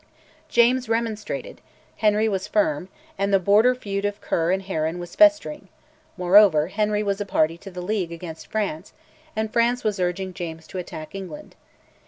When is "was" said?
2.27-2.47, 4.97-5.13, 7.03-7.21, 9.83-9.99